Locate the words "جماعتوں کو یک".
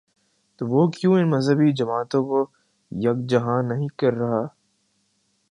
1.71-3.29